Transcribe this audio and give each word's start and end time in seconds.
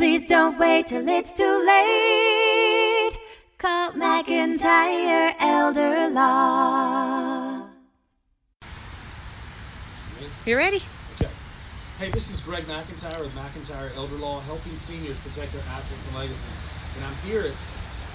Please 0.00 0.24
don't 0.24 0.58
wait 0.58 0.86
till 0.86 1.06
it's 1.06 1.34
too 1.34 1.62
late. 1.66 3.18
Call 3.58 3.92
McIntyre 3.92 5.34
Elder 5.38 6.08
Law. 6.08 7.66
You 10.46 10.56
ready? 10.56 10.80
Okay. 11.16 11.30
Hey, 11.98 12.08
this 12.08 12.30
is 12.30 12.40
Greg 12.40 12.64
McIntyre 12.64 13.20
with 13.20 13.34
McIntyre 13.34 13.94
Elder 13.94 14.16
Law, 14.16 14.40
helping 14.40 14.74
seniors 14.74 15.20
protect 15.20 15.52
their 15.52 15.62
assets 15.68 16.06
and 16.06 16.16
legacies. 16.16 16.46
And 16.96 17.04
I'm 17.04 17.16
here 17.16 17.42
at 17.42 17.52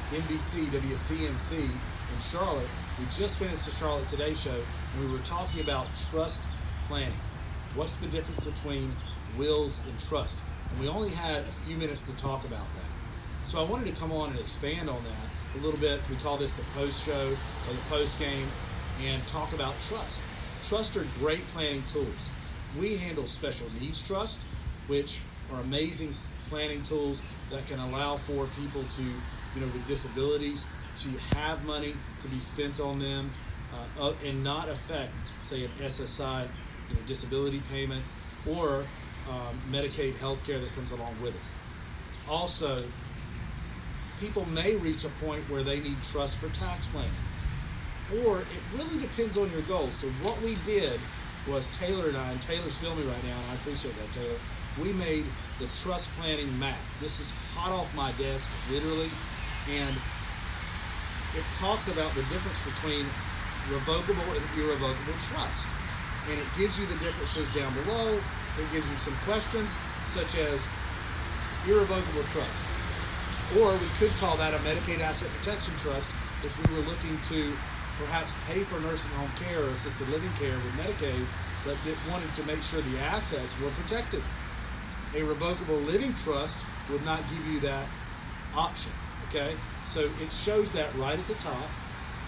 NBC 0.09 0.65
WCNC 0.71 1.59
in 1.59 2.20
Charlotte. 2.20 2.67
We 2.97 3.05
just 3.11 3.38
finished 3.38 3.65
the 3.65 3.71
Charlotte 3.71 4.07
Today 4.07 4.33
show, 4.33 4.59
and 4.95 5.05
we 5.05 5.13
were 5.13 5.23
talking 5.23 5.61
about 5.61 5.86
trust 6.09 6.41
planning. 6.88 7.13
What's 7.75 7.97
the 7.97 8.07
difference 8.07 8.43
between 8.43 8.91
wills 9.38 9.81
and 9.88 9.99
trust? 9.99 10.41
And 10.76 10.84
we 10.84 10.89
only 10.89 11.10
had 11.10 11.42
a 11.42 11.52
few 11.66 11.78
minutes 11.78 12.05
to 12.05 12.12
talk 12.14 12.44
about 12.44 12.68
that. 12.75 13.48
So 13.48 13.60
I 13.60 13.64
wanted 13.64 13.93
to 13.93 14.00
come 14.00 14.11
on 14.11 14.32
and 14.32 14.39
expand 14.39 14.89
on 14.89 15.02
that 15.04 15.57
a 15.60 15.64
little 15.64 15.79
bit. 15.79 16.02
We 16.10 16.18
call 16.18 16.38
this 16.38 16.54
the 16.54 16.64
post 16.74 17.06
show 17.06 17.29
or 17.32 17.74
the 17.74 17.82
post 17.89 18.20
game, 18.20 18.47
and 19.04 19.25
talk 19.28 19.54
about 19.54 19.74
trust. 19.82 20.24
Trust 20.64 20.97
are 20.97 21.06
great 21.19 21.46
planning 21.50 21.83
tools. 21.83 22.30
We 22.78 22.97
handle 22.97 23.28
special 23.28 23.68
needs 23.80 24.06
trust, 24.06 24.46
which 24.88 25.21
are 25.54 25.61
amazing 25.61 26.16
planning 26.50 26.83
tools 26.83 27.21
that 27.52 27.66
can 27.68 27.80
allow 27.80 28.18
for 28.18 28.47
people 28.60 28.83
to, 28.83 29.04
you 29.04 29.61
know, 29.61 29.68
with 29.68 29.88
disabilities, 29.88 30.66
to 30.97 31.10
have 31.36 31.64
money 31.66 31.94
to 32.22 32.28
be 32.28 32.39
spent 32.39 32.80
on 32.80 33.00
them 33.00 33.31
uh, 34.00 34.14
and 34.25 34.44
not 34.44 34.69
affect, 34.69 35.11
say, 35.42 35.64
an 35.66 35.72
SSI, 35.80 36.47
you 36.89 36.95
know, 36.95 37.02
disability 37.05 37.61
payment 37.72 38.03
or 38.50 38.86
um, 39.30 39.59
Medicaid 39.72 40.16
health 40.17 40.44
care 40.45 40.59
that 40.59 40.73
comes 40.73 40.92
along 40.92 41.16
with 41.22 41.36
it. 41.36 41.42
Also, 42.30 42.80
people 44.20 44.45
may 44.50 44.75
reach 44.75 45.03
a 45.06 45.09
point 45.23 45.47
where 45.50 45.64
they 45.64 45.80
need 45.80 46.02
trust 46.03 46.38
for 46.38 46.49
tax 46.49 46.88
planning 46.88 47.11
or 48.23 48.41
it 48.41 48.47
really 48.73 48.99
depends 49.02 49.38
on 49.38 49.52
your 49.52 49.61
goals. 49.64 49.95
So 49.95 50.08
what 50.22 50.39
we 50.41 50.55
did 50.66 50.99
was 51.47 51.69
Taylor 51.77 52.08
and 52.08 52.17
I, 52.17 52.31
and 52.31 52.41
Taylor's 52.41 52.77
filming 52.77 53.08
right 53.08 53.23
now, 53.23 53.38
and 53.38 53.52
I 53.52 53.55
appreciate 53.55 53.95
that, 53.97 54.11
Taylor. 54.14 54.38
We 54.81 54.94
made 54.94 55.25
the 55.59 55.67
trust 55.67 56.11
planning 56.19 56.58
map. 56.59 56.77
This 57.02 57.19
is 57.19 57.31
hot 57.53 57.71
off 57.71 57.94
my 57.95 58.11
desk, 58.14 58.52
literally, 58.69 59.09
and 59.71 59.95
it 61.36 61.44
talks 61.53 61.88
about 61.88 62.14
the 62.16 62.21
difference 62.23 62.59
between 62.64 63.05
revocable 63.71 64.23
and 64.33 64.44
irrevocable 64.59 65.17
trust. 65.19 65.67
And 66.29 66.39
it 66.39 66.47
gives 66.57 66.79
you 66.79 66.85
the 66.87 66.97
differences 66.97 67.49
down 67.51 67.73
below. 67.83 68.15
It 68.59 68.71
gives 68.71 68.89
you 68.89 68.97
some 68.97 69.15
questions, 69.25 69.69
such 70.05 70.37
as 70.37 70.61
irrevocable 71.67 72.23
trust. 72.23 72.65
Or 73.59 73.73
we 73.77 73.87
could 73.99 74.11
call 74.17 74.37
that 74.37 74.53
a 74.53 74.57
Medicaid 74.59 75.01
Asset 75.01 75.29
Protection 75.37 75.75
Trust 75.77 76.11
if 76.43 76.57
we 76.67 76.75
were 76.75 76.81
looking 76.81 77.19
to 77.29 77.53
perhaps 77.99 78.33
pay 78.47 78.63
for 78.63 78.79
nursing 78.79 79.11
home 79.11 79.31
care 79.35 79.63
or 79.63 79.69
assisted 79.69 80.09
living 80.09 80.31
care 80.33 80.55
with 80.55 80.73
Medicaid, 80.85 81.25
but 81.63 81.77
wanted 82.09 82.33
to 82.33 82.43
make 82.43 82.61
sure 82.61 82.81
the 82.81 82.99
assets 82.99 83.59
were 83.59 83.69
protected. 83.71 84.21
A 85.15 85.23
revocable 85.23 85.77
living 85.77 86.13
trust 86.15 86.59
would 86.89 87.03
not 87.05 87.21
give 87.29 87.45
you 87.47 87.59
that 87.61 87.87
option. 88.55 88.91
Okay, 89.29 89.55
so 89.87 90.09
it 90.21 90.31
shows 90.31 90.69
that 90.71 90.93
right 90.95 91.17
at 91.17 91.27
the 91.27 91.35
top. 91.35 91.69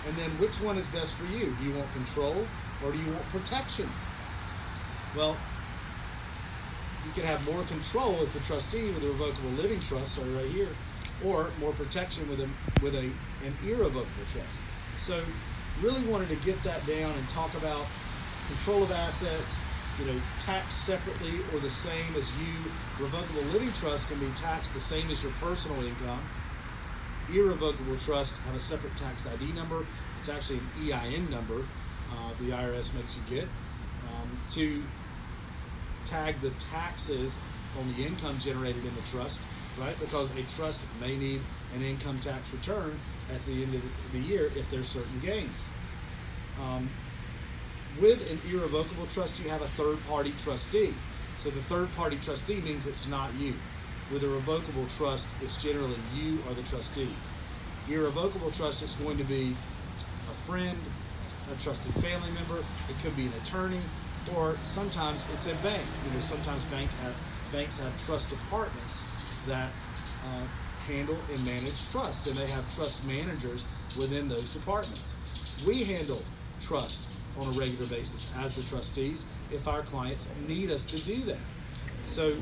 And 0.07 0.15
then 0.17 0.29
which 0.39 0.61
one 0.61 0.77
is 0.77 0.87
best 0.87 1.15
for 1.15 1.25
you? 1.25 1.53
Do 1.59 1.65
you 1.65 1.73
want 1.73 1.91
control 1.91 2.47
or 2.83 2.91
do 2.91 2.97
you 2.97 3.11
want 3.11 3.27
protection? 3.29 3.89
Well, 5.15 5.35
you 7.05 7.11
can 7.11 7.23
have 7.23 7.43
more 7.43 7.63
control 7.63 8.15
as 8.21 8.31
the 8.31 8.39
trustee 8.39 8.91
with 8.91 9.03
a 9.03 9.07
revocable 9.07 9.49
living 9.51 9.79
trust, 9.79 10.15
sorry, 10.15 10.29
right 10.33 10.45
here, 10.45 10.69
or 11.25 11.51
more 11.59 11.73
protection 11.73 12.27
with 12.29 12.39
a 12.39 12.49
with 12.81 12.95
a 12.95 13.09
an 13.45 13.53
irrevocable 13.65 14.25
trust. 14.31 14.61
So 14.97 15.23
really 15.81 16.03
wanted 16.05 16.29
to 16.29 16.35
get 16.37 16.61
that 16.63 16.85
down 16.85 17.11
and 17.17 17.29
talk 17.29 17.53
about 17.55 17.85
control 18.47 18.83
of 18.83 18.91
assets, 18.91 19.57
you 19.99 20.05
know, 20.05 20.19
taxed 20.39 20.85
separately 20.85 21.39
or 21.53 21.59
the 21.59 21.71
same 21.71 22.15
as 22.15 22.31
you. 22.37 22.71
Revocable 23.03 23.43
living 23.53 23.73
trust 23.73 24.09
can 24.09 24.19
be 24.19 24.29
taxed 24.37 24.73
the 24.73 24.79
same 24.79 25.09
as 25.11 25.23
your 25.23 25.33
personal 25.33 25.83
income. 25.83 26.21
Irrevocable 27.33 27.97
trust 27.97 28.37
have 28.37 28.55
a 28.55 28.59
separate 28.59 28.95
tax 28.95 29.27
ID 29.27 29.51
number. 29.53 29.85
It's 30.19 30.29
actually 30.29 30.59
an 30.59 30.91
EIN 30.91 31.29
number 31.29 31.63
uh, 32.11 32.31
the 32.39 32.51
IRS 32.51 32.93
makes 32.93 33.17
you 33.17 33.23
get 33.35 33.43
um, 33.43 34.37
to 34.49 34.83
tag 36.05 36.39
the 36.41 36.51
taxes 36.71 37.37
on 37.79 37.93
the 37.93 38.05
income 38.05 38.37
generated 38.39 38.83
in 38.85 38.95
the 38.95 39.01
trust, 39.11 39.41
right? 39.77 39.99
Because 39.99 40.31
a 40.31 40.43
trust 40.55 40.81
may 41.01 41.17
need 41.17 41.41
an 41.75 41.83
income 41.83 42.19
tax 42.19 42.51
return 42.53 42.97
at 43.33 43.45
the 43.45 43.63
end 43.63 43.75
of 43.75 43.81
the 44.13 44.19
year 44.19 44.49
if 44.55 44.69
there's 44.71 44.87
certain 44.87 45.19
gains. 45.19 45.69
Um, 46.61 46.89
with 47.99 48.29
an 48.31 48.39
irrevocable 48.49 49.07
trust, 49.07 49.39
you 49.43 49.49
have 49.49 49.61
a 49.61 49.67
third 49.69 50.03
party 50.07 50.33
trustee. 50.39 50.93
So 51.39 51.49
the 51.49 51.61
third 51.61 51.91
party 51.93 52.17
trustee 52.17 52.61
means 52.61 52.87
it's 52.87 53.07
not 53.07 53.33
you. 53.35 53.53
With 54.11 54.23
a 54.23 54.27
revocable 54.27 54.85
trust, 54.87 55.27
it's 55.41 55.61
generally 55.61 55.97
you 56.15 56.39
are 56.47 56.53
the 56.53 56.61
trustee. 56.63 57.13
Irrevocable 57.89 58.51
trust 58.51 58.81
is 58.83 58.95
going 58.95 59.17
to 59.17 59.23
be 59.25 59.55
a 60.29 60.33
friend, 60.33 60.77
a 61.51 61.61
trusted 61.61 61.93
family 61.95 62.31
member, 62.31 62.59
it 62.89 62.99
could 63.03 63.15
be 63.17 63.25
an 63.25 63.33
attorney, 63.43 63.81
or 64.35 64.57
sometimes 64.63 65.21
it's 65.33 65.47
a 65.47 65.55
bank. 65.55 65.83
You 66.05 66.13
know, 66.13 66.21
sometimes 66.21 66.63
bank 66.65 66.89
have, 67.01 67.15
banks 67.51 67.79
have 67.79 68.05
trust 68.05 68.29
departments 68.29 69.03
that 69.45 69.71
uh, 70.25 70.43
handle 70.85 71.17
and 71.29 71.45
manage 71.45 71.89
trusts, 71.91 72.27
and 72.27 72.35
they 72.37 72.47
have 72.47 72.73
trust 72.75 73.05
managers 73.05 73.65
within 73.97 74.29
those 74.29 74.53
departments. 74.53 75.13
We 75.67 75.83
handle 75.83 76.21
trust 76.61 77.05
on 77.37 77.47
a 77.47 77.51
regular 77.51 77.87
basis 77.87 78.31
as 78.37 78.55
the 78.55 78.63
trustees 78.63 79.25
if 79.51 79.67
our 79.67 79.81
clients 79.81 80.27
need 80.47 80.71
us 80.71 80.85
to 80.87 80.99
do 81.01 81.21
that. 81.23 81.39
So 82.05 82.35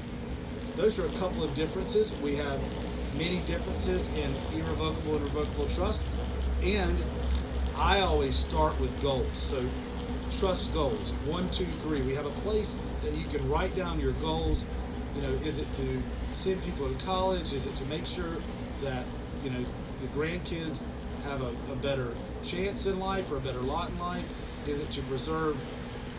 those 0.75 0.99
are 0.99 1.05
a 1.05 1.11
couple 1.13 1.43
of 1.43 1.53
differences. 1.55 2.13
We 2.21 2.35
have 2.35 2.59
many 3.17 3.39
differences 3.41 4.09
in 4.09 4.35
irrevocable 4.53 5.15
and 5.15 5.23
revocable 5.23 5.67
trust, 5.67 6.03
and 6.63 6.97
I 7.77 8.01
always 8.01 8.35
start 8.35 8.79
with 8.79 9.01
goals. 9.01 9.27
So 9.35 9.63
trust 10.31 10.73
goals 10.73 11.11
one, 11.25 11.49
two, 11.51 11.65
three. 11.81 12.01
We 12.01 12.15
have 12.15 12.25
a 12.25 12.41
place 12.41 12.75
that 13.03 13.13
you 13.13 13.25
can 13.25 13.47
write 13.49 13.75
down 13.75 13.99
your 13.99 14.13
goals. 14.13 14.65
You 15.15 15.21
know, 15.21 15.33
is 15.45 15.57
it 15.59 15.71
to 15.73 16.03
send 16.31 16.61
people 16.63 16.93
to 16.93 17.05
college? 17.05 17.53
Is 17.53 17.65
it 17.65 17.75
to 17.77 17.85
make 17.85 18.05
sure 18.05 18.35
that 18.81 19.05
you 19.43 19.49
know 19.49 19.63
the 20.01 20.07
grandkids 20.07 20.81
have 21.23 21.41
a, 21.41 21.53
a 21.71 21.75
better 21.77 22.13
chance 22.43 22.85
in 22.85 22.99
life 22.99 23.31
or 23.31 23.37
a 23.37 23.41
better 23.41 23.61
lot 23.61 23.89
in 23.89 23.99
life? 23.99 24.25
Is 24.67 24.79
it 24.79 24.91
to 24.91 25.01
preserve 25.03 25.57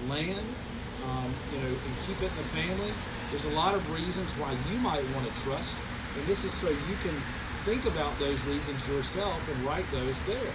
land? 0.09 0.41
Um, 1.05 1.33
you 1.53 1.59
know, 1.61 1.69
and 1.69 2.07
keep 2.07 2.21
it 2.23 2.31
in 2.31 2.37
the 2.37 2.43
family. 2.45 2.93
There's 3.31 3.45
a 3.45 3.51
lot 3.51 3.75
of 3.75 3.93
reasons 3.93 4.31
why 4.33 4.57
you 4.71 4.79
might 4.79 5.03
want 5.15 5.27
to 5.27 5.43
trust, 5.43 5.77
and 6.17 6.27
this 6.27 6.45
is 6.45 6.53
so 6.53 6.69
you 6.69 6.97
can 7.03 7.15
think 7.65 7.85
about 7.85 8.17
those 8.21 8.45
reasons 8.45 8.87
yourself 8.89 9.41
and 9.49 9.65
write 9.65 9.85
those 9.91 10.15
there. 10.27 10.53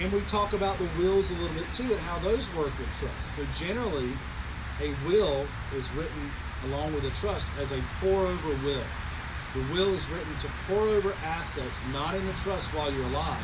And 0.00 0.12
we 0.12 0.20
talk 0.22 0.54
about 0.54 0.78
the 0.78 0.88
wills 0.96 1.30
a 1.30 1.34
little 1.34 1.54
bit 1.54 1.70
too 1.72 1.84
and 1.84 2.00
how 2.00 2.18
those 2.20 2.52
work 2.54 2.72
with 2.78 2.88
trust. 2.98 3.36
So 3.36 3.44
generally, 3.52 4.12
a 4.80 4.94
will 5.06 5.46
is 5.74 5.92
written 5.92 6.30
along 6.66 6.94
with 6.94 7.04
a 7.04 7.10
trust 7.20 7.48
as 7.60 7.72
a 7.72 7.82
pour 8.00 8.22
over 8.22 8.48
will. 8.64 8.84
The 9.54 9.62
will 9.72 9.92
is 9.94 10.08
written 10.08 10.38
to 10.40 10.50
pour 10.66 10.82
over 10.82 11.12
assets 11.24 11.78
not 11.92 12.14
in 12.14 12.24
the 12.26 12.32
trust 12.34 12.72
while 12.72 12.92
you're 12.92 13.06
alive 13.06 13.42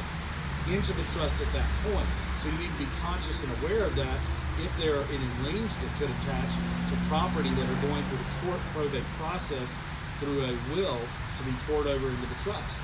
into 0.70 0.92
the 0.92 1.02
trust 1.12 1.36
at 1.40 1.52
that 1.52 1.68
point. 1.84 2.08
So 2.38 2.48
you 2.48 2.58
need 2.58 2.72
to 2.72 2.78
be 2.78 2.88
conscious 3.00 3.42
and 3.42 3.52
aware 3.60 3.84
of 3.84 3.94
that 3.96 4.18
if 4.60 4.70
there 4.80 4.96
are 4.96 5.04
any 5.12 5.28
liens 5.44 5.74
that 5.76 5.90
could 5.98 6.10
attach 6.10 6.50
to 6.90 6.96
property 7.08 7.50
that 7.50 7.68
are 7.68 7.82
going 7.86 8.04
through 8.06 8.18
the 8.18 8.46
court 8.46 8.60
probate 8.72 9.04
process 9.18 9.78
through 10.20 10.44
a 10.44 10.52
will 10.74 11.00
to 11.36 11.42
be 11.44 11.52
poured 11.66 11.86
over 11.86 12.08
into 12.08 12.26
the 12.26 12.40
trust. 12.42 12.80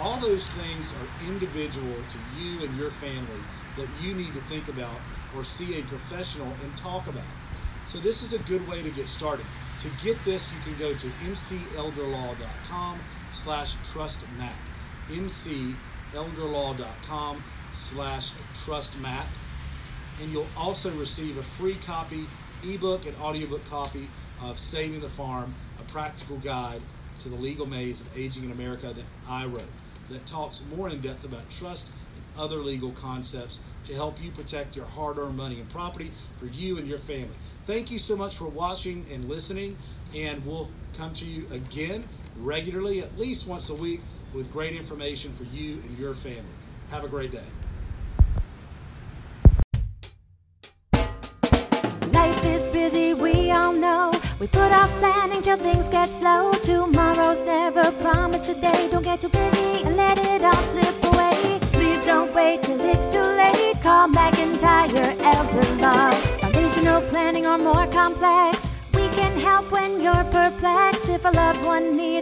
All 0.00 0.16
those 0.18 0.48
things 0.50 0.92
are 0.92 1.28
individual 1.28 1.94
to 1.94 2.18
you 2.40 2.64
and 2.64 2.76
your 2.78 2.90
family 2.90 3.40
that 3.76 3.88
you 4.00 4.14
need 4.14 4.32
to 4.34 4.40
think 4.42 4.68
about 4.68 4.96
or 5.36 5.44
see 5.44 5.78
a 5.78 5.82
professional 5.84 6.52
and 6.62 6.76
talk 6.76 7.06
about. 7.08 7.24
So 7.86 7.98
this 7.98 8.22
is 8.22 8.32
a 8.32 8.38
good 8.40 8.66
way 8.68 8.82
to 8.82 8.90
get 8.90 9.08
started. 9.08 9.46
To 9.82 9.88
get 10.04 10.22
this, 10.24 10.52
you 10.52 10.58
can 10.60 10.78
go 10.78 10.94
to 10.94 11.06
mcelderlaw.com 11.24 12.98
slash 13.32 13.76
trustmap. 13.78 14.52
mcelderlaw.com 16.12 17.42
slash 17.74 18.32
trustmap. 18.54 19.26
And 20.20 20.32
you'll 20.32 20.48
also 20.56 20.90
receive 20.96 21.38
a 21.38 21.42
free 21.42 21.76
copy, 21.76 22.26
ebook 22.64 23.06
and 23.06 23.16
audiobook 23.18 23.64
copy 23.68 24.08
of 24.42 24.58
Saving 24.58 25.00
the 25.00 25.08
Farm, 25.08 25.54
a 25.78 25.82
practical 25.90 26.38
guide 26.38 26.80
to 27.20 27.28
the 27.28 27.36
legal 27.36 27.66
maze 27.66 28.00
of 28.00 28.16
aging 28.16 28.44
in 28.44 28.52
America 28.52 28.92
that 28.92 29.04
I 29.28 29.46
wrote 29.46 29.68
that 30.10 30.24
talks 30.26 30.64
more 30.76 30.88
in 30.88 31.00
depth 31.00 31.24
about 31.24 31.48
trust 31.50 31.90
and 32.14 32.42
other 32.42 32.56
legal 32.56 32.90
concepts 32.92 33.60
to 33.84 33.94
help 33.94 34.22
you 34.22 34.30
protect 34.30 34.76
your 34.76 34.86
hard 34.86 35.18
earned 35.18 35.36
money 35.36 35.60
and 35.60 35.68
property 35.70 36.10
for 36.38 36.46
you 36.46 36.78
and 36.78 36.88
your 36.88 36.98
family. 36.98 37.34
Thank 37.66 37.90
you 37.90 37.98
so 37.98 38.16
much 38.16 38.36
for 38.36 38.46
watching 38.46 39.04
and 39.12 39.28
listening, 39.28 39.76
and 40.14 40.44
we'll 40.46 40.70
come 40.96 41.12
to 41.14 41.24
you 41.24 41.46
again 41.50 42.04
regularly, 42.38 43.02
at 43.02 43.18
least 43.18 43.46
once 43.46 43.70
a 43.70 43.74
week, 43.74 44.00
with 44.34 44.52
great 44.52 44.74
information 44.74 45.32
for 45.34 45.44
you 45.44 45.74
and 45.84 45.98
your 45.98 46.14
family. 46.14 46.42
Have 46.90 47.04
a 47.04 47.08
great 47.08 47.32
day. 47.32 47.44
Life 52.12 52.44
is 52.44 52.72
busy, 52.72 53.14
we 53.14 53.50
all 53.50 53.72
know. 53.72 54.12
We 54.40 54.46
put 54.46 54.72
off 54.72 54.90
planning 54.98 55.42
till 55.42 55.58
things 55.58 55.88
get 55.88 56.08
slow. 56.10 56.52
Tomorrow's 56.62 57.44
never 57.44 57.90
promised 58.02 58.44
today. 58.44 58.88
Don't 58.90 59.04
get 59.04 59.20
too 59.20 59.28
busy 59.28 59.82
and 59.82 59.96
let 59.96 60.18
it 60.18 60.42
all 60.42 60.62
slip 60.72 61.04
away. 61.12 61.58
Please 61.72 62.04
don't 62.04 62.34
wait 62.34 62.62
till 62.62 62.80
it's 62.80 63.12
too 63.12 63.20
late. 63.20 63.80
Call 63.82 64.08
McIntyre 64.08 65.16
Elder 65.22 65.82
Law. 65.82 66.10
Foundational 66.40 67.02
planning 67.02 67.46
or 67.46 67.58
more 67.58 67.86
complex. 67.88 68.66
We 68.94 69.08
can 69.08 69.38
help 69.38 69.70
when 69.70 70.00
you're 70.00 70.24
perplexed. 70.24 71.08
If 71.08 71.24
a 71.24 71.30
loved 71.30 71.64
one 71.64 71.96
needs 71.96 72.17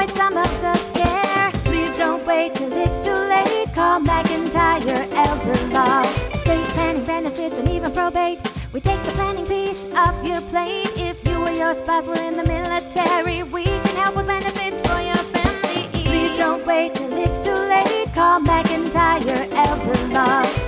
avoid 0.00 0.16
some 0.16 0.36
of 0.36 0.50
the 0.60 0.74
scare. 0.74 1.50
Please 1.64 1.96
don't 1.98 2.26
wait 2.26 2.54
till 2.54 2.72
it's 2.72 3.04
too 3.04 3.12
late. 3.12 3.72
Call 3.74 4.00
McIntyre 4.00 5.08
Elder 5.12 5.66
Law. 5.74 6.02
Estate 6.32 6.64
planning 6.74 7.04
benefits 7.04 7.58
and 7.58 7.68
even 7.68 7.92
probate. 7.92 8.38
We 8.72 8.80
take 8.80 9.02
the 9.04 9.12
planning 9.12 9.46
piece 9.46 9.86
off 9.94 10.14
your 10.26 10.40
plate. 10.42 10.90
If 10.96 11.26
you 11.26 11.36
or 11.36 11.50
your 11.50 11.74
spouse 11.74 12.06
were 12.06 12.22
in 12.22 12.36
the 12.36 12.44
military, 12.44 13.42
we 13.42 13.64
can 13.64 13.96
help 13.96 14.16
with 14.16 14.26
benefits 14.26 14.80
for 14.88 15.00
your 15.00 15.22
family. 15.34 15.88
Please 16.04 16.36
don't 16.36 16.64
wait 16.66 16.94
till 16.94 17.12
it's 17.12 17.44
too 17.44 17.60
late. 17.74 18.12
Call 18.14 18.40
McIntyre 18.40 19.48
Elder 19.52 20.14
Law. 20.14 20.59